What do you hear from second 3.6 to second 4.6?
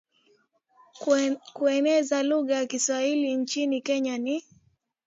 Kenya ni